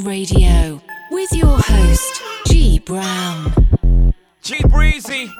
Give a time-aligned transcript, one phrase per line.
[0.00, 4.14] Radio with your host, G Brown.
[4.42, 5.30] G Breezy.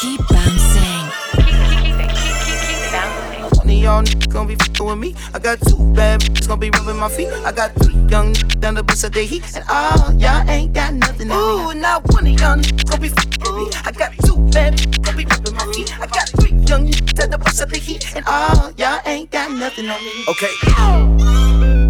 [0.00, 1.10] Keep bouncing.
[1.36, 3.82] Keep, keep.
[3.82, 5.14] Y'all gonna be fucking with me.
[5.34, 7.28] I got two bad bitches gonna be rubbing my feet.
[7.44, 10.72] I got three young niggas down the bus at the heat, and all y'all ain't
[10.72, 11.30] got nothing.
[11.30, 11.78] on me.
[11.78, 13.80] Ooh, not one of y'all gonna be fucking with me.
[13.84, 16.00] I got two bad bitches gonna be rubbing my feet.
[16.00, 19.30] I got three young niggas down the bus at the heat, and all y'all ain't
[19.30, 20.24] got nothing on me.
[20.28, 21.81] Okay.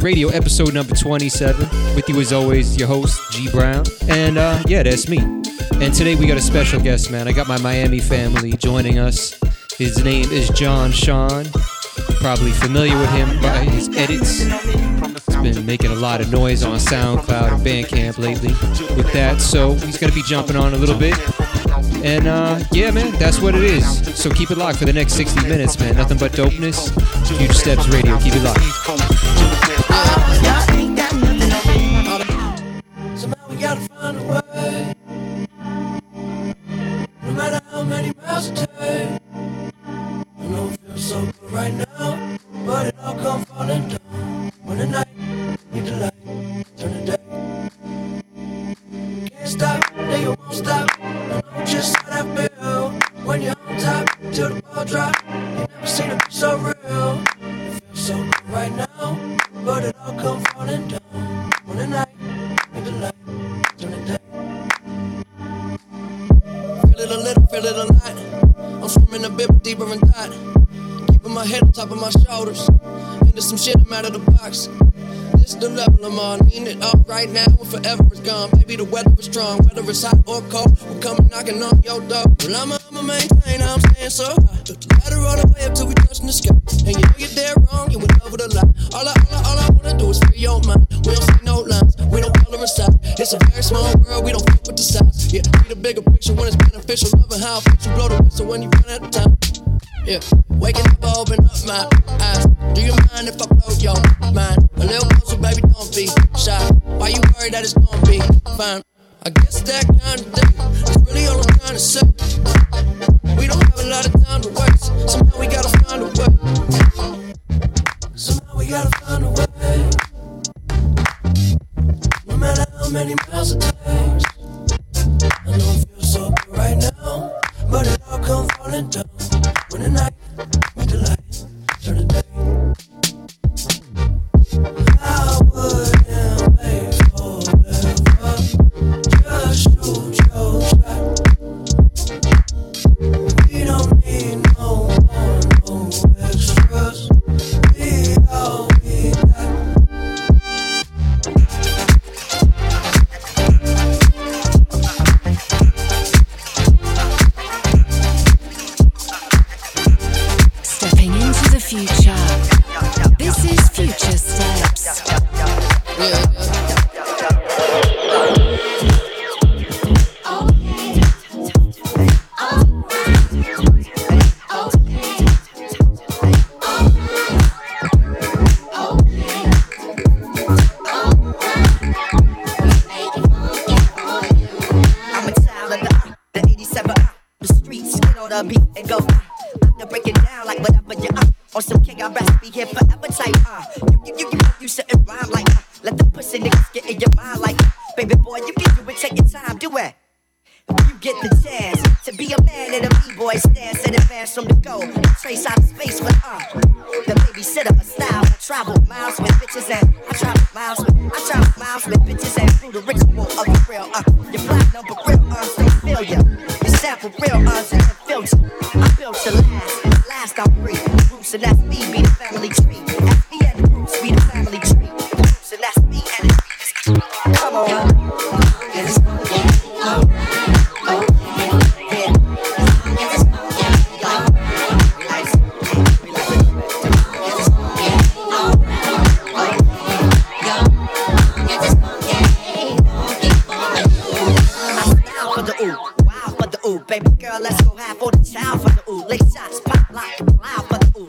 [0.00, 1.68] Radio, episode number 27.
[1.94, 3.84] With you, as always, your host, G Brown.
[4.08, 5.18] And uh, yeah, that's me.
[5.18, 7.28] And today we got a special guest, man.
[7.28, 9.38] I got my Miami family joining us.
[9.76, 11.44] His name is Jean Sean.
[12.20, 14.42] Probably familiar with him by his edits.
[15.42, 18.52] He's been making a lot of noise on SoundCloud and Bandcamp lately
[18.96, 21.14] with that, so he's going to be jumping on a little bit.
[22.04, 24.16] And uh, yeah, man, that's what it is.
[24.16, 25.96] So keep it locked for the next 60 minutes, man.
[25.96, 26.90] Nothing but dopeness.
[27.38, 28.18] Future Steps Radio.
[28.18, 29.33] Keep it locked.
[29.96, 30.23] I
[73.94, 74.68] out of the box.
[75.38, 76.40] This the level I'm on.
[76.46, 78.50] Need it up right now and forever is gone.
[78.50, 79.58] Baby, the weather is strong.
[79.58, 82.24] Whether it's hot or cold, we're coming knocking on your door.
[82.40, 83.14] Well, I'm a, I'm a.
[83.14, 84.53] I'm staying so high.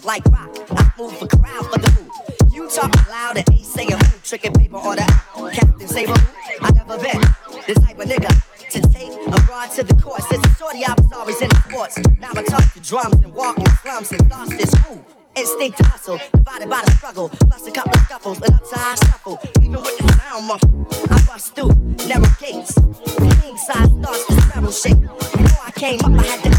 [0.06, 0.50] like rock.
[0.72, 2.54] I move for crowd for the move.
[2.54, 4.19] You talk loud and ain't saying who.
[4.24, 5.06] Tricking paper or the.
[5.54, 6.13] Captain Saber,
[6.62, 7.22] I never been
[7.66, 8.31] this type of nigga
[8.69, 10.28] to take a abroad to the course.
[10.30, 11.98] Since a shorty I was always in the sports.
[12.19, 15.04] Now I talk to drums and walking slums and thoughts this cool.
[15.36, 17.30] Instinct to hustle, divided by the struggle.
[17.30, 19.40] Plus a couple of scuffles, an upside shuffle.
[19.60, 20.51] Even with the sound
[21.12, 21.74] I bust through
[22.08, 22.78] narrow gates.
[23.42, 24.94] King size starts to shake.
[24.94, 25.01] shape.
[25.01, 26.55] Before I came up, I had to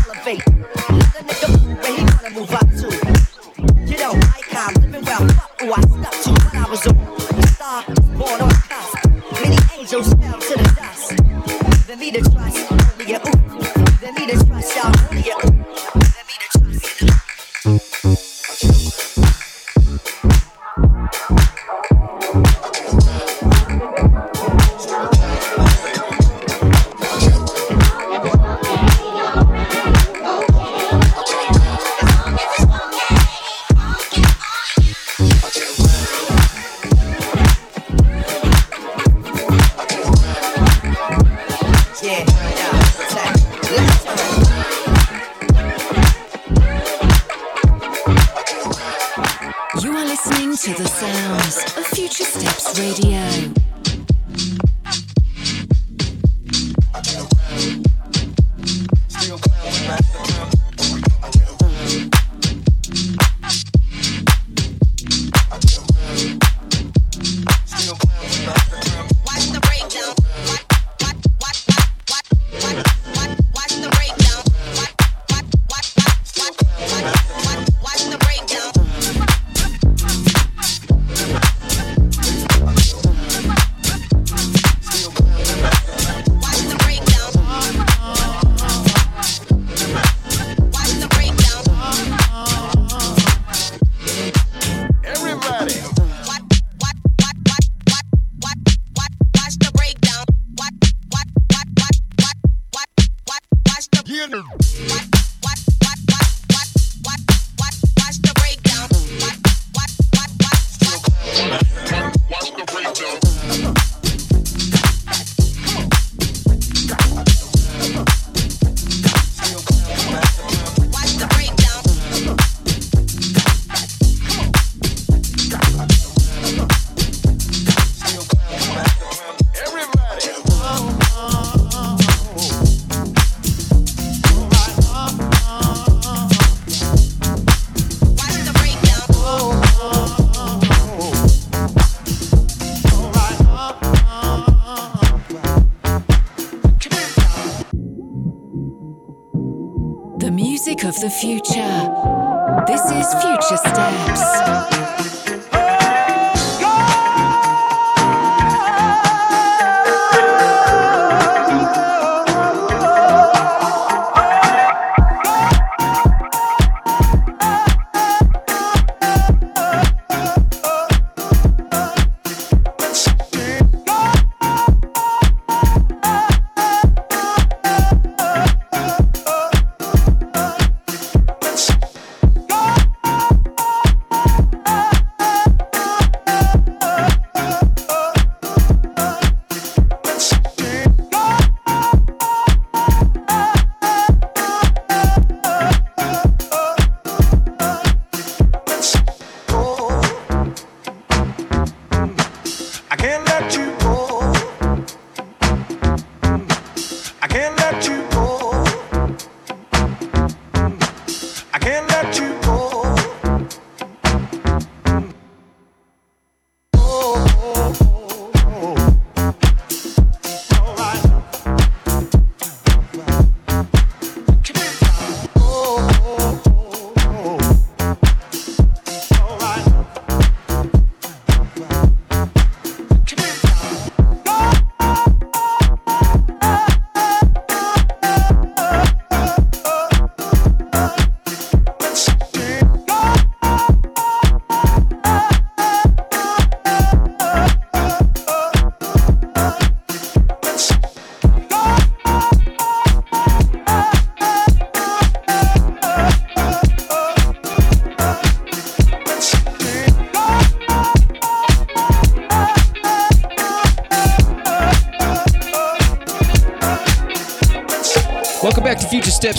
[211.67, 212.66] can't let you go.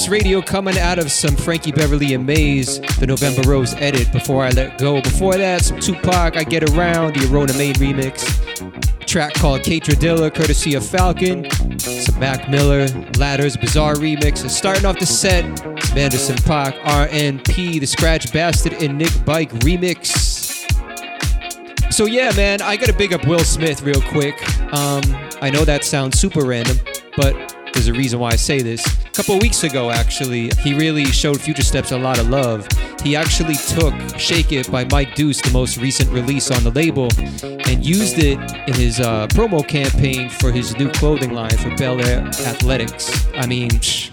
[0.07, 4.11] Radio, coming out of some Frankie Beverly and Maze, the November Rose edit.
[4.11, 8.25] Before I let go, before that, some Tupac, I Get Around, the Arona Main remix.
[9.05, 11.49] Track called Dilla, courtesy of Falcon.
[11.79, 12.87] Some Mac Miller,
[13.17, 14.41] Ladders, Bizarre remix.
[14.41, 19.51] And starting off the set, some Anderson Paak, RNP, the Scratch Bastid, and Nick Bike
[19.61, 20.35] remix.
[21.91, 24.35] So yeah, man, I gotta big up Will Smith real quick.
[24.73, 25.01] Um,
[25.41, 26.77] I know that sounds super random,
[27.15, 28.96] but there's a reason why I say this.
[29.17, 32.67] Couple weeks ago, actually, he really showed Future Steps a lot of love.
[33.01, 37.09] He actually took Shake It by Mike Deuce, the most recent release on the label,
[37.41, 41.99] and used it in his uh, promo campaign for his new clothing line for Bel
[41.99, 43.27] Air Athletics.
[43.33, 44.11] I mean, psh,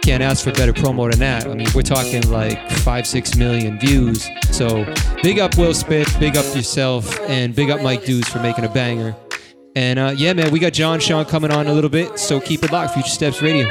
[0.00, 1.46] can't ask for better promo than that.
[1.46, 4.26] I mean, we're talking like five, six million views.
[4.50, 4.86] So
[5.22, 8.70] big up Will Smith, big up yourself, and big up Mike Deuce for making a
[8.70, 9.14] banger.
[9.76, 12.64] And uh, yeah, man, we got Jean Sean coming on a little bit, so keep
[12.64, 12.94] it locked.
[12.94, 13.68] Future Steps Radio.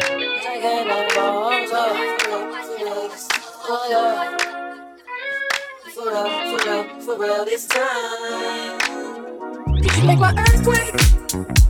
[7.20, 7.28] Did
[9.98, 10.96] you make my earthquake?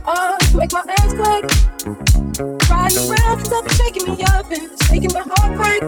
[0.06, 1.50] Oh, make my earthquake.
[2.70, 5.82] Riding around, cause up and shaking me up and it's making my heart break.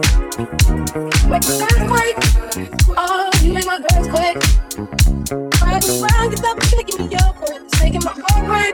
[1.29, 2.17] Make my earthquake.
[2.97, 4.43] Oh, you make my earthquake.
[5.61, 8.73] Riding around, cause up and shaking me up and it's making my heart break.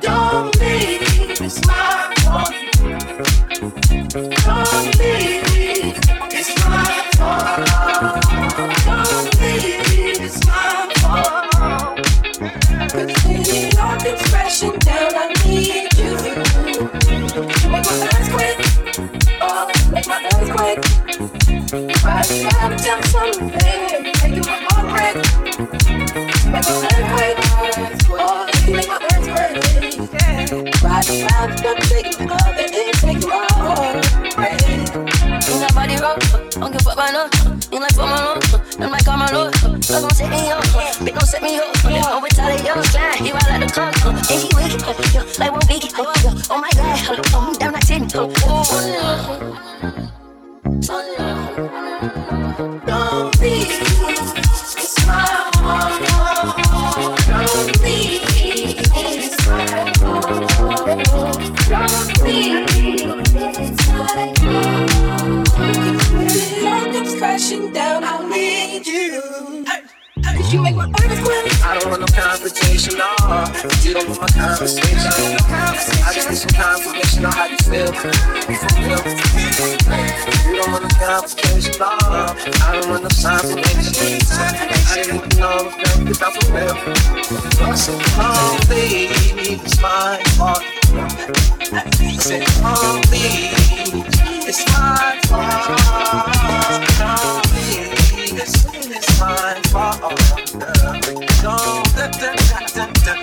[0.00, 2.54] Don't leave, it's my fault.
[4.46, 5.37] Don't leave,
[35.78, 36.18] body rock,
[36.50, 37.30] don't give up by now.
[37.70, 38.37] In like for my love,
[39.90, 41.74] Not gon' set me up, bitch don't set me up.
[41.84, 42.04] Yeah.
[42.04, 43.94] I'm retaliate, slide, You're out like the clock.
[44.04, 45.92] And she weak, yo, like one week.
[46.50, 48.06] Oh my god, I'm down like ten.
[48.08, 48.34] Don't
[72.78, 73.10] confrontation, no.
[73.82, 74.96] You don't want conversation.
[74.98, 77.92] I just need some confirmation on how you feel.
[80.46, 81.86] You don't want confrontation, no.
[81.86, 84.20] I don't want no confirmation.
[84.30, 86.76] I just want to know if it's not for real.
[87.76, 88.84] So only
[89.50, 90.62] it's my fault.
[91.72, 93.26] I said only
[94.46, 96.37] it's my fault.
[103.08, 103.14] Da.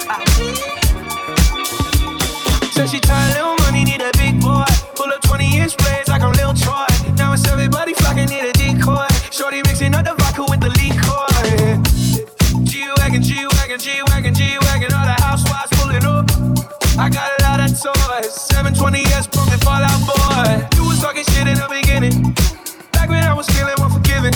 [2.72, 4.66] Said she tired, little money, need a big boy.
[4.96, 6.88] Pull up 20 inch blades like I'm Lil Troy.
[7.16, 9.08] Now it's everybody flocking, need a decoy.
[9.32, 11.26] Shorty mixing up the vodka with the liquor.
[12.64, 14.94] G wagon, G wagon, G wagon, G wagon.
[14.94, 16.26] All the housewives pulling up.
[16.98, 18.34] I got a lot of toys.
[18.50, 20.68] 720s pumping Fallout Boy.
[20.76, 22.34] You was talking shit in the beginning.
[22.92, 24.34] Back when I was feeling unforgiving.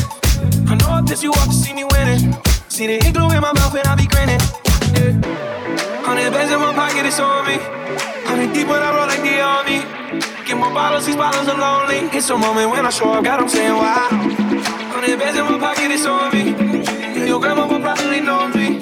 [0.69, 2.35] I know this you want to see me winning.
[2.69, 4.39] See the glue in my mouth and I be grinning.
[6.19, 7.55] Hundred bands in my pocket, it's on me.
[8.27, 9.79] Hundred deep when I roll like the army.
[10.45, 12.11] Get more bottles, these bottles are lonely.
[12.11, 14.09] It's a moment when I show up, God, I'm saying wow.
[14.91, 16.51] Hundred bands in my pocket, it's on me.
[17.15, 18.79] Yeah, your grandma will probably know me.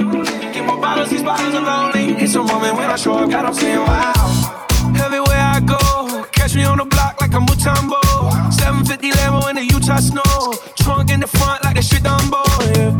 [0.51, 2.17] Get more bottles, these bottles are lonely.
[2.17, 4.97] It's a moment when I show up, God, I'm saying wow.
[4.97, 8.01] Everywhere I go, catch me on the block like a Mutombo.
[8.51, 10.57] 750 Lambo in the Utah snow.
[10.75, 12.41] Trunk in the front like a shit Dumbo.
[12.73, 12.97] Yeah.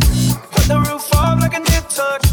[0.53, 2.26] Put the roof up like a nip tuck.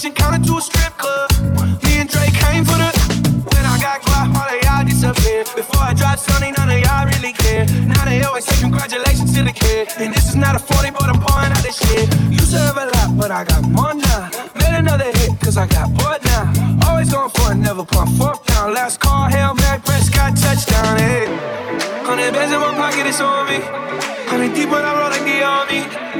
[0.00, 1.30] Kitchen counter to a strip club.
[1.84, 2.88] Me and Drake came for the.
[3.52, 5.46] When I got quiet, all of y'all disappeared.
[5.54, 7.66] Before I dropped Sonny, none of y'all really care.
[7.84, 9.88] Now they always say congratulations to the kid.
[9.98, 12.08] And this is not a 40, but I'm pouring out this shit.
[12.50, 14.28] To have a lot, but I got more now.
[14.58, 16.50] Made another hit, cause I got bored now.
[16.88, 18.74] Always going for it, never pump fourth down.
[18.74, 21.26] Last call, Hail Mary, Prescott, touchdown, hey.
[22.02, 23.60] Hundred bands in my pocket, it's on me.
[24.26, 26.19] Hundred deep when I roll like the army.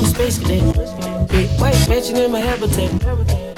[0.00, 0.04] wow.
[0.04, 1.28] space cadet.
[1.28, 2.90] Big white mansion in my habitat.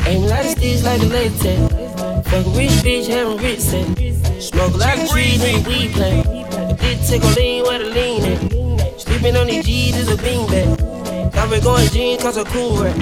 [0.07, 2.29] Aim like a stitch like a latex.
[2.29, 4.49] Fuck a rich bitch, having rich sex.
[4.49, 6.26] Smoke like a lot of trees in the weed plant.
[6.26, 9.00] A dick tickle lean where the lean at.
[9.00, 10.95] Sleeping on these G's is a beanbag.
[11.37, 12.97] I've been going jeans cause I'm cool rap.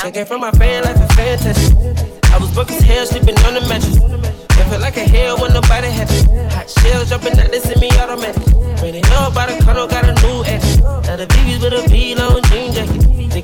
[0.00, 2.32] Checking from my fan life is fantastic.
[2.32, 3.96] I was broke as hell, sleeping on the mattress.
[3.96, 6.22] It felt like a hell when nobody happy.
[6.54, 8.46] Hot shells jumping out, they send me automatic.
[8.80, 10.78] When they know about a condo, got a new ass.
[10.78, 12.32] Now the BB's with a jacket.
[12.32, 12.41] They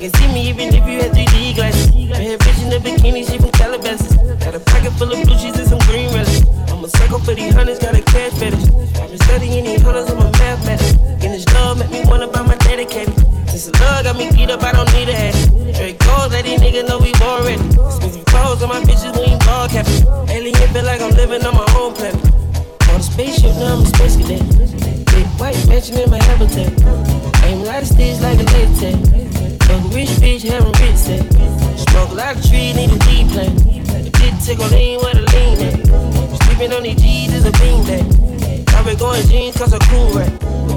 [0.09, 1.87] can see me even if you had 3D glasses.
[2.09, 4.15] Bad bitch in the bikini, she from Calabasas.
[4.39, 6.41] Got a pocket full of blue cheese and some green relish.
[6.69, 8.69] I'm a psycho for these hunters, got a cash fetish.
[8.97, 10.93] I've been studying these hunters, I'm a mathematics.
[11.23, 13.15] And this love make me wanna buy my dedicated.
[13.15, 15.35] The love got me geeked up, I don't need a hat.
[15.75, 17.59] Straight goals, let these niggas know we already.
[17.59, 20.07] Expensive clothes on my bitches, we ain't ball capping.
[20.29, 22.23] Alien feel like I'm living on my own planet.
[22.89, 24.41] On a spaceship, now I'm a space cadet.
[25.11, 26.71] Big white mansion in my habitat.
[27.45, 29.38] Aim a lot of like a latex.
[30.39, 31.83] A bitch, having rich sex.
[31.91, 33.59] Smoke a lot of trees, need a deep plant.
[33.91, 36.43] A dick tickle lean where the lean at.
[36.43, 38.73] Sleeping on these G's is a beanbag.
[38.73, 40.31] I've been going jeans cause I'm cool right.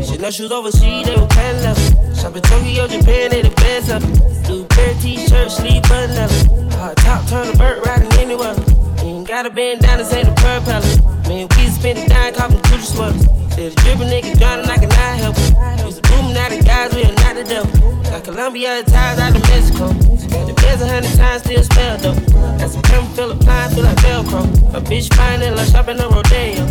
[0.05, 2.15] Chanel shoes overseas, they were pan level.
[2.15, 4.03] Shopping Tokyo, Japan, they the best up.
[4.47, 6.71] Blue pair t-shirt, sleeve button level.
[6.79, 8.57] Hard top, turn a bird riding anywhere.
[8.99, 10.83] Ain't gotta bend down to say the propeller.
[11.29, 13.23] Man, we spend the dime, cop them sweaters.
[13.55, 15.85] Said the drippin' nigga drowning, I cannot help it.
[15.85, 16.92] Used to booming out the guys,
[18.43, 19.87] Got Colombia ties out of Mexico.
[19.87, 22.19] The beds a hundred times, still spell though.
[22.59, 24.43] Got some pimp fill applying, feel like Velcro.
[24.75, 26.67] A bitch fine and like shopping a rodeo.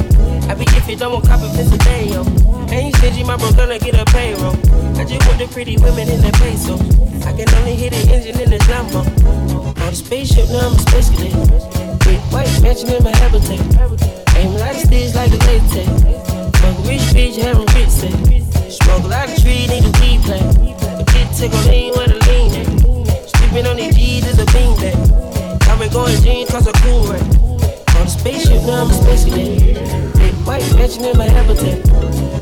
[0.51, 2.27] I be if you don't want copy piss a day, yo.
[2.75, 4.51] Ain't stingy, my bro gonna get a payroll.
[4.99, 6.75] I just want the pretty women in the peso.
[7.23, 9.07] I can only hit the engine in this Lambo.
[9.55, 11.31] On the spaceship, now I'm a space cadet.
[12.03, 13.63] Big white mansion in my habitat.
[14.35, 15.87] Aim a lot sticks like a latex.
[16.59, 18.11] Fuck a rich bitch, having sex.
[18.75, 20.80] Smoke a lot of trees, need a weed plant.
[21.41, 23.29] A bit lean where the lean at.
[23.35, 24.93] Sleeping on these G's is a beanbag.
[25.67, 27.19] I've been going jeans cause I'm cool right.
[27.97, 30.13] On the spaceship, now I'm a space cadet.
[30.21, 31.81] Big white mansion in my habitat.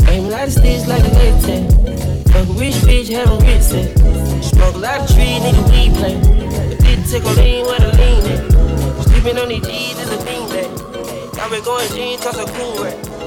[0.10, 1.74] Aim a lot of sticks like a latex.
[2.28, 3.88] Fuck a rich bitch, having rich sex.
[4.50, 6.28] Smoke a lot of trees, need a weed plant.
[6.28, 9.04] A bit tickle lean where the lean at.
[9.08, 11.40] Sleeping on these G's is a beanbag.
[11.40, 13.19] I've been going jeans cause I'm cool right.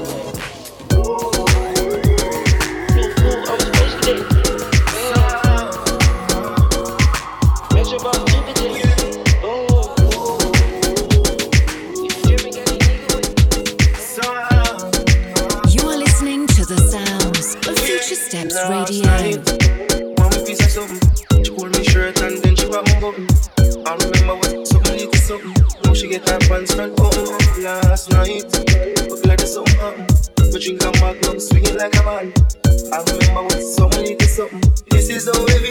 [34.89, 35.62] This is how everything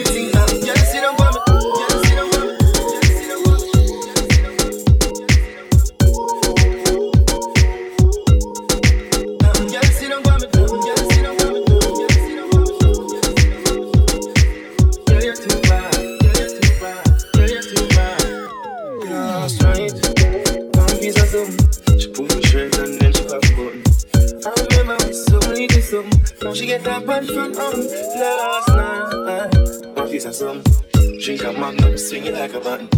[32.52, 32.88] like a button.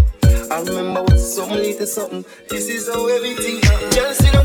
[0.50, 2.24] I remember when somebody did something.
[2.48, 3.94] This is how everything happened.
[3.94, 4.43] Y'all see them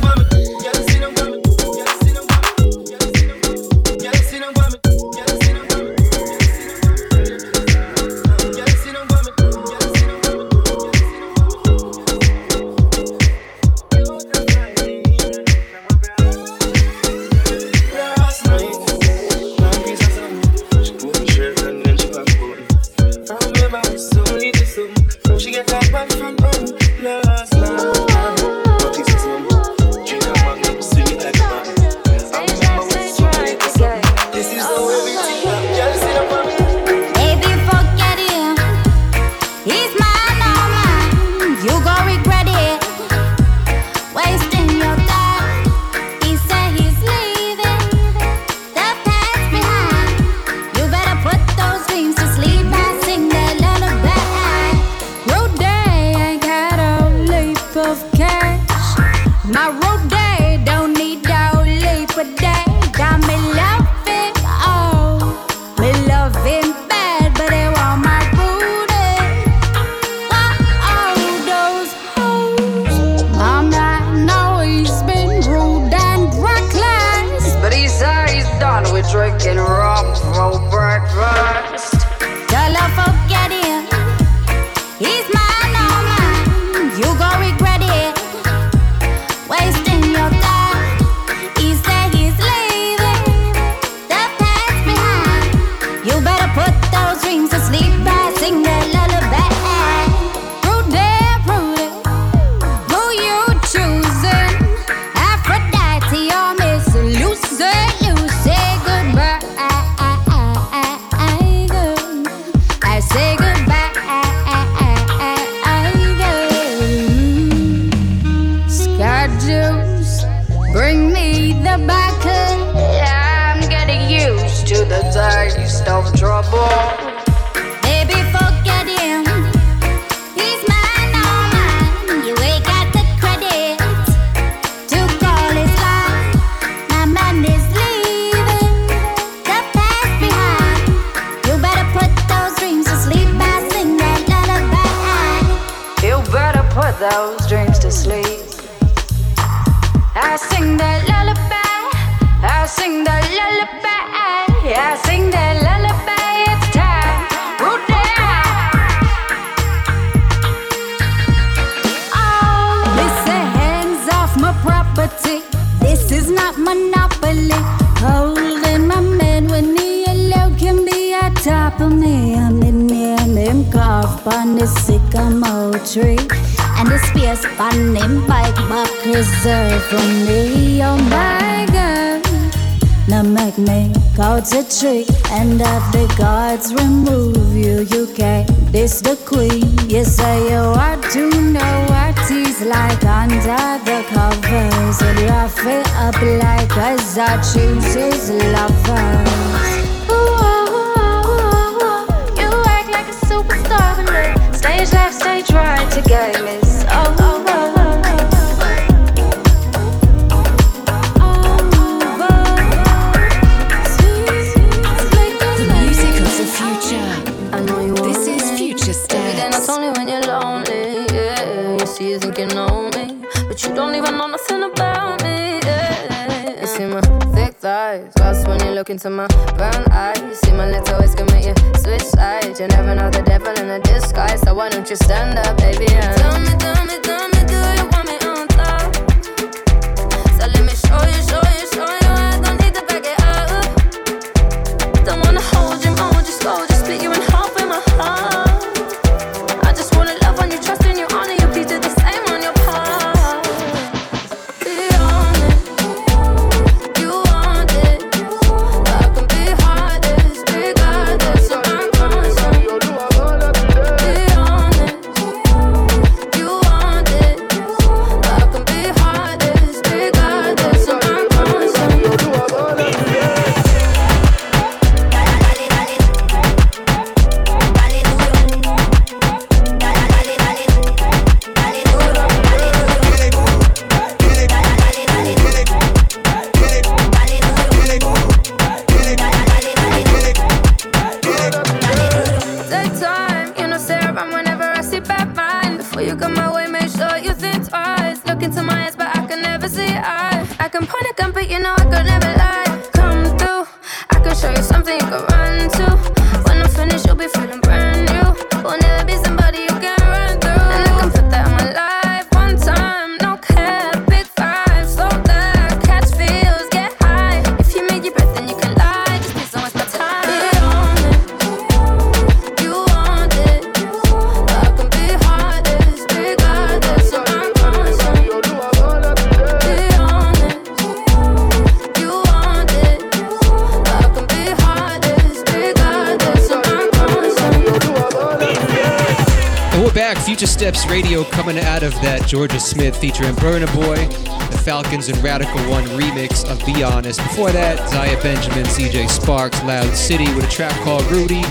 [342.29, 344.05] Jorja Smith featuring Burna Boy,
[344.51, 347.19] the Falcons and Radical One remix of Be Honest.
[347.23, 351.41] Before that, Zaya Benjamin, CJ Sparks, Loud City with a trap called Rudy,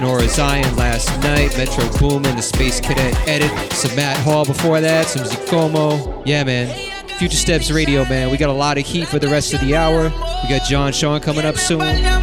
[0.00, 5.06] Nora Zion last night, Metro Boomin, the Space Cadet edit, some Matt Hall before that,
[5.06, 6.22] some Zicomo.
[6.24, 6.92] Yeah, man.
[7.18, 8.30] Future Steps Radio, man.
[8.30, 10.04] We got a lot of heat for the rest of the hour.
[10.04, 12.21] We got Jean Sean coming up soon.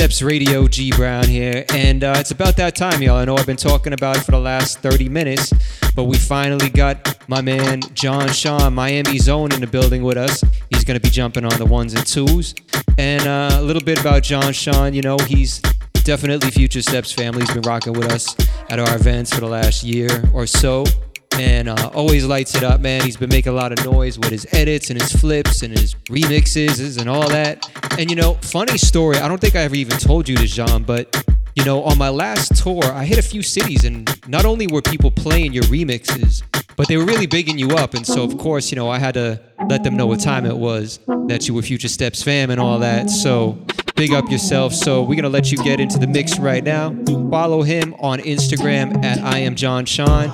[0.00, 0.66] Steps Radio.
[0.66, 3.18] G Brown here, and uh, it's about that time, y'all.
[3.18, 5.52] I know I've been talking about it for the last 30 minutes,
[5.94, 10.42] but we finally got my man Jean Sean, Miami Zone, in the building with us.
[10.70, 12.54] He's gonna be jumping on the ones and twos,
[12.96, 14.94] and uh, a little bit about Jean Sean.
[14.94, 15.60] You know, he's
[16.04, 17.42] definitely Future Steps family.
[17.42, 18.34] He's been rocking with us
[18.70, 20.86] at our events for the last year or so
[21.32, 23.02] and uh, always lights it up, man.
[23.02, 25.94] He's been making a lot of noise with his edits and his flips and his
[26.08, 27.68] remixes and all that.
[27.98, 29.18] And you know, funny story.
[29.18, 31.24] I don't think I ever even told you this, Jean, but
[31.56, 34.82] you know, on my last tour, I hit a few cities, and not only were
[34.82, 36.42] people playing your remixes,
[36.76, 37.94] but they were really bigging you up.
[37.94, 40.56] And so, of course, you know, I had to let them know what time it
[40.56, 43.10] was, that you were Future Steps fam and all that.
[43.10, 43.58] So,
[43.96, 44.72] big up yourself.
[44.72, 46.94] So, we're gonna let you get into the mix right now.
[47.30, 50.30] Follow him on Instagram at I am Jean Sean.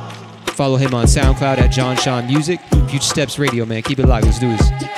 [0.57, 2.59] Follow him on SoundCloud at Jean Sean Music.
[2.89, 3.83] Future Steps Radio, man.
[3.83, 4.25] Keep it locked.
[4.25, 4.96] Let's do this.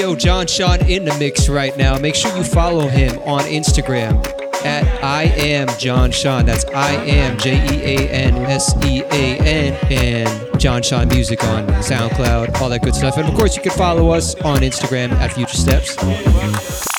[0.03, 1.97] Radio, Jean Sean in the mix right now.
[1.97, 4.17] Make sure you follow him on Instagram
[4.65, 6.45] at I am Jean Sean.
[6.45, 11.41] That's I am J E A N S E A N and Jean Sean Music
[11.45, 13.17] on SoundCloud, all that good stuff.
[13.17, 16.92] And of course, you can follow us on Instagram at Future Steps.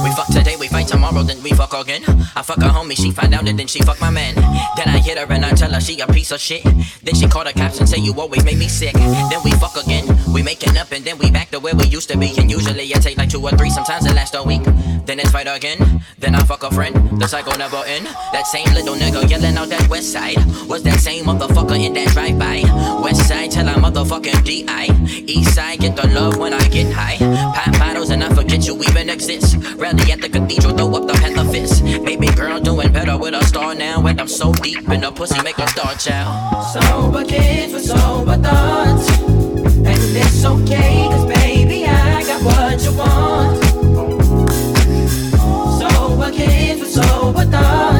[0.00, 2.02] We fuck today, we fight tomorrow, then we fuck again.
[2.34, 4.34] I fuck her homie, she find out and then she fuck my man.
[4.76, 6.64] Then I hit her and I tell her she a piece of shit.
[7.02, 8.94] Then she call the cops and say you always make me sick.
[8.94, 12.08] Then we fuck again, we making up and then we back to where we used
[12.08, 12.32] to be.
[12.38, 14.64] And usually it take like two or three, sometimes it lasts a week.
[15.04, 17.20] Then it's fight again, then I fuck a friend.
[17.20, 18.06] The cycle never end.
[18.32, 20.38] That same little nigga yelling out that west side
[20.68, 22.62] was that same motherfucker in that drive by.
[23.02, 24.86] West side tell I motherfucking DI.
[25.26, 27.18] East side get the love when I get high.
[27.54, 27.91] Pop bottles
[28.62, 29.56] forget you even exist.
[29.76, 31.84] Rally at the cathedral, throw up the panther fist.
[32.04, 34.06] Baby girl doing better with a star now.
[34.06, 36.66] And I'm so deep in the pussy, make a star child.
[36.72, 39.08] Sober kids with sober thoughts.
[39.20, 43.64] And it's okay, cause baby, I got what you want.
[45.78, 47.91] Sober kids with sober thoughts.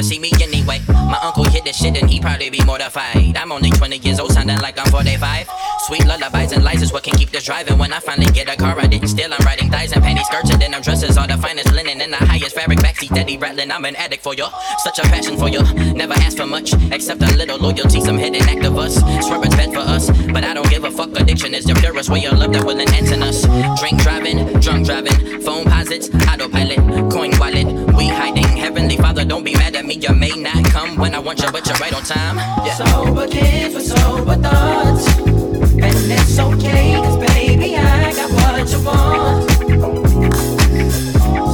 [0.00, 0.80] To see me anyway.
[0.88, 3.36] My uncle hit this shit and he probably be mortified.
[3.36, 5.48] I'm only 20 years old, sounding like I'm 45.
[5.86, 7.76] Sweet lullabies and lies is what can keep this driving.
[7.78, 9.32] When I finally get a car, I didn't steal.
[9.32, 12.12] I'm riding thighs and panty skirts and then I'm dresses all the finest linen and
[12.12, 13.70] the highest fabric backseat daddy rattling.
[13.70, 14.46] I'm an addict for you,
[14.78, 15.62] such a passion for you.
[15.92, 18.00] Never ask for much except a little loyalty.
[18.00, 18.94] Some hidden act of us.
[19.26, 21.10] Swear it's bad for us, but I don't give a fuck.
[21.20, 23.42] Addiction is the purest way of love that will enhance in us.
[23.80, 26.78] Drink driving, drunk driving, phone posits, autopilot,
[27.12, 27.66] coin wallet.
[27.96, 28.59] We hiding.
[28.90, 29.94] Heavenly Father, don't be mad at me.
[29.94, 32.38] You may not come when I want you, but you're right on time.
[32.66, 32.74] Yeah.
[32.74, 35.06] Sober kids with sober thoughts.
[35.16, 39.48] And it's okay, cause baby, I got what you want.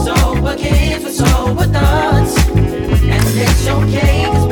[0.06, 2.38] Sober kids with sober thoughts.
[2.48, 4.45] And it's okay,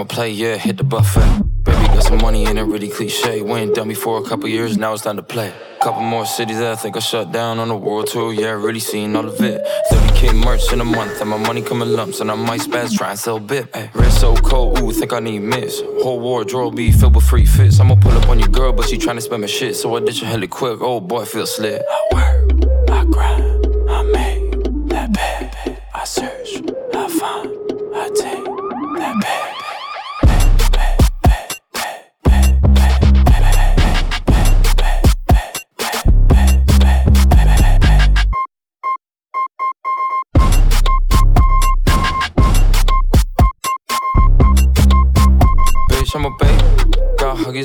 [0.00, 1.42] I'ma play, yeah, hit the buffet.
[1.62, 3.42] Baby got some money and it really cliche.
[3.42, 5.52] We ain't done me for a couple years, now it's time to play.
[5.82, 8.80] Couple more cities that I think I shut down on the world tour, yeah, really
[8.80, 9.62] seen all of it.
[9.92, 12.96] 30k merch in a month, and my money come in lumps, and I might spaz
[12.96, 13.68] try and sell bit.
[13.76, 15.82] Ay, wrist so cold, ooh, think I need miss.
[16.02, 17.78] Whole wardrobe be filled with free fits.
[17.78, 20.20] I'ma pull up on your girl, but she tryna spend my shit, so I ditch
[20.20, 20.80] her hella quick.
[20.80, 21.82] Oh boy, feel slick.
[21.82, 25.78] I work, I grind, I make that bag.
[25.92, 26.62] I search,
[26.94, 27.50] I find,
[27.94, 28.44] I take
[28.96, 29.59] that bag.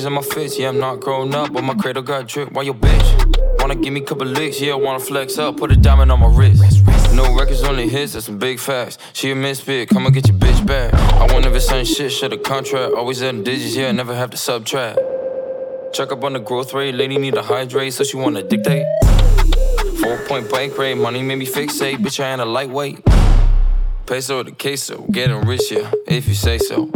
[0.06, 2.52] In my face, yeah, I'm not grown up, but my cradle got drip.
[2.52, 3.60] Why your bitch?
[3.60, 6.28] Wanna give me a couple licks, yeah, wanna flex up, put a diamond on my
[6.28, 6.84] wrist.
[7.14, 8.98] No records, only hits, that's some big facts.
[9.12, 10.94] She a misfit, come and get your bitch back.
[10.94, 12.94] I won't never sign shit, shut a contract.
[12.94, 14.98] Always adding digits, yeah, never have to subtract.
[15.92, 18.86] Check up on the growth rate, lady need to hydrate, so she wanna dictate.
[20.00, 23.04] Four point bank rate, money made me fixate, bitch, I ain't a lightweight.
[24.06, 26.90] Peso to queso, getting rich, yeah, if you say so.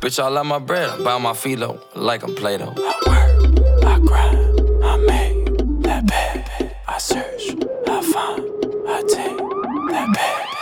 [0.00, 2.74] Bitch, I love my bread, I buy my philo, like I'm Play-Doh.
[2.76, 6.74] I work, I grind, I make that bag.
[6.86, 7.56] I search,
[7.88, 8.42] I find,
[8.88, 9.38] I take
[9.90, 10.55] that bag.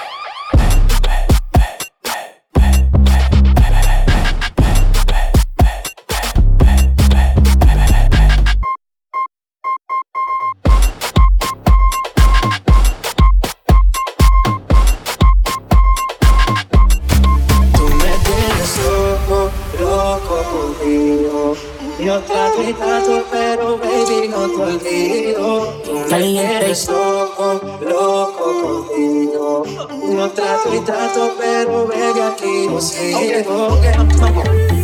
[22.54, 25.74] Trato, pero baby no te olvido.
[26.08, 29.64] Tienes loco, loco contigo.
[29.66, 33.80] Yo trato y trato, pero baby aquí no sigo.
[33.80, 34.83] Caliente.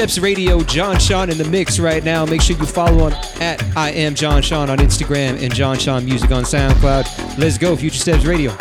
[0.00, 2.24] Steps Radio, Jean Sean in the mix right now.
[2.24, 6.06] Make sure you follow on at I am Jean Sean on Instagram and Jean Sean
[6.06, 7.36] Music on SoundCloud.
[7.36, 8.50] Let's go, Future Steps Radio.
[8.50, 8.56] I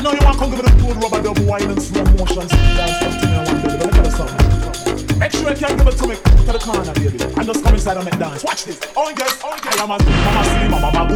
[0.00, 2.48] know you want come give me the rubber double wine and slow motion.
[2.48, 3.64] Something I want.
[3.64, 5.18] But something.
[5.18, 7.18] Make sure you can give it to me to the corner, baby.
[7.44, 8.44] Just inside and make dance.
[8.44, 8.77] Watch this.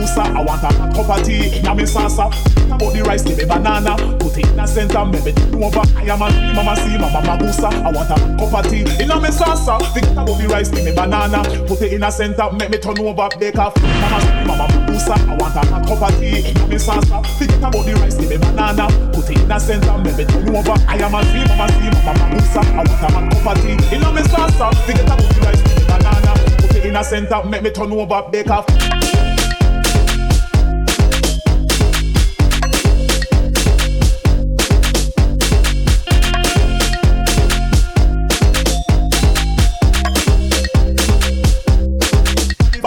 [0.02, 0.24] Boosa.
[0.34, 2.30] I want a cup of tea in my salsa.
[2.78, 3.96] Put the rice, give me banana.
[4.18, 5.84] Put it in the center, maybe over.
[5.96, 7.46] I am a mama, see mama, mama.
[7.46, 9.78] I want a cup of tea in my salsa.
[9.94, 11.42] Think about the rice, give me banana.
[11.66, 13.76] Put it in the center, make me turn over, bake off.
[13.78, 15.14] Mama, see mama, boosa.
[15.14, 17.22] I want a cup of tea in my salsa.
[17.38, 18.86] Think about the rice, give me banana.
[19.14, 20.76] Put it in the center, make me turn over.
[20.88, 22.42] I am a see mama, see mama, mama.
[22.42, 24.74] I want a cup of tea in my salsa.
[24.86, 26.32] Think about the rice, give me banana.
[26.58, 28.66] Put it in the center, make me turn over, bake off.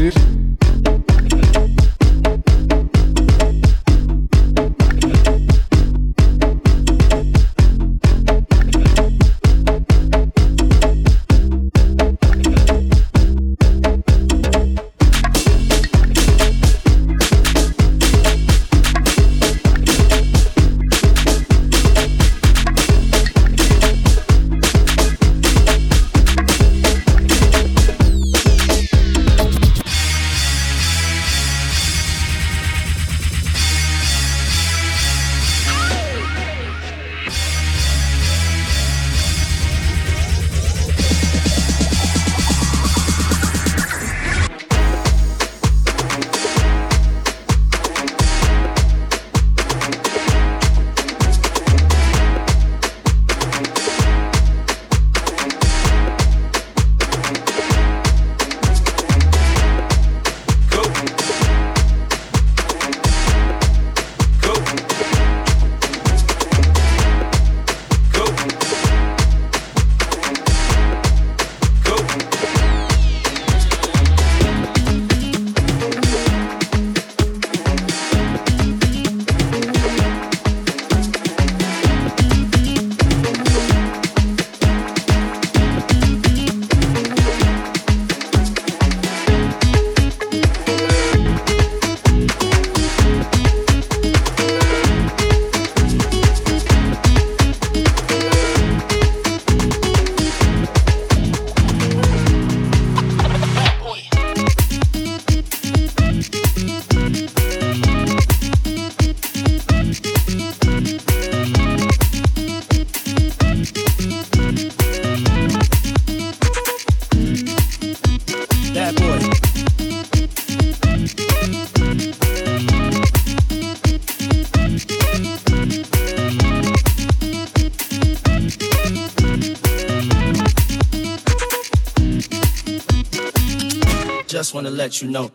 [134.85, 135.31] let you know.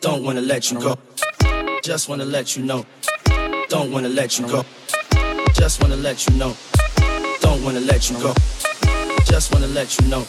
[0.00, 0.96] Don't wanna let you go.
[1.84, 2.86] Just wanna let you know.
[3.68, 4.64] Don't wanna let you go.
[5.52, 6.56] Just wanna let you know.
[7.42, 8.32] Don't wanna let you go.
[9.26, 10.24] Just wanna let you know.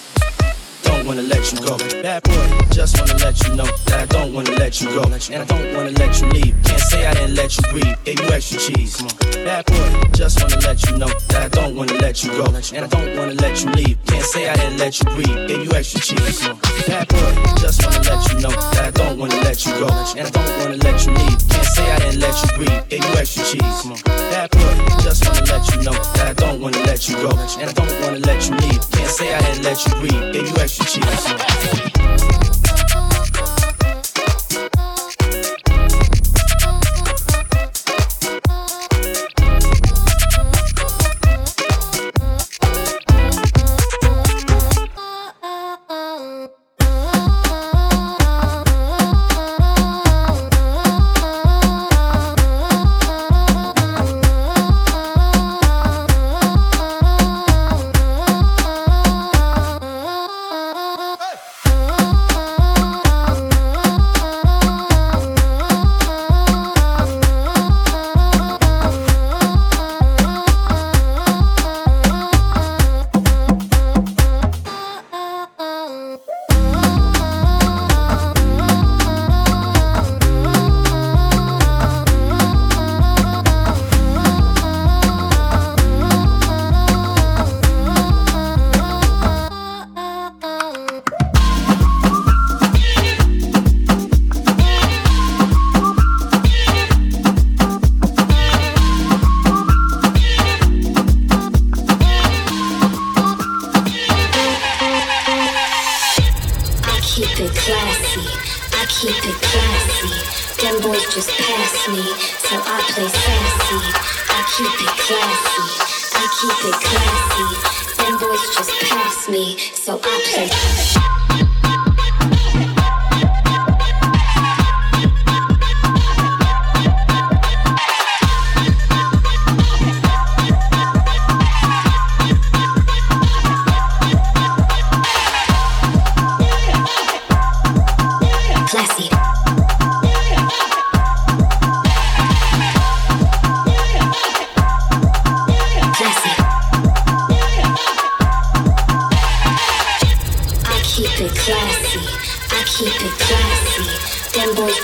[0.84, 1.78] Don't wanna let you go.
[2.04, 5.04] Bad boy, just wanna let you know that I don't wanna let you go.
[5.04, 6.54] And I don't wanna let you leave.
[6.66, 7.96] Can't say I didn't let you breathe.
[8.04, 9.02] Gave you extra cheese.
[9.46, 12.44] Bad boy, just wanna let you know that I don't wanna let you go.
[12.44, 13.98] And I don't wanna let you leave.
[14.06, 15.48] Can't say I didn't let you breathe.
[15.48, 16.62] Gave you extra cheese.
[16.88, 19.88] Bad boy, just wanna let you know that I don't wanna let you go.
[20.18, 21.40] And I don't wanna let you leave.
[21.50, 22.90] Can't say I didn't let you breathe.
[22.90, 24.04] Gave you extra cheese.
[24.06, 27.32] Bad boy, just wanna let you know that I don't wanna let you go.
[27.60, 28.82] And I don't wanna let you leave.
[28.92, 30.34] Can't say I didn't let you breathe.
[30.34, 32.12] Gave you extra cheese.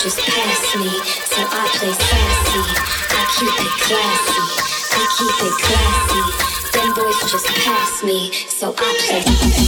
[0.02, 0.90] just pass me,
[1.28, 2.64] so I play sassy.
[3.10, 4.44] I keep it classy,
[4.96, 6.24] I keep it classy.
[6.72, 9.60] Them boys just pass me, so I play.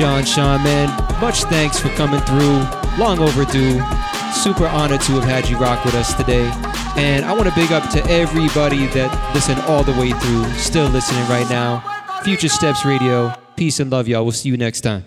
[0.00, 0.88] Jean Sean, man,
[1.20, 2.64] much thanks for coming through.
[2.98, 3.82] Long overdue.
[4.32, 6.50] Super honored to have had you rock with us today.
[6.96, 10.88] And I want to big up to everybody that listened all the way through, still
[10.88, 11.84] listening right now.
[12.24, 13.34] Future Steps Radio.
[13.56, 14.24] Peace and love, y'all.
[14.24, 15.04] We'll see you next time.